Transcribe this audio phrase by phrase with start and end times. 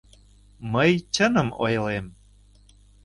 [0.71, 2.05] Мый чыным ойлем...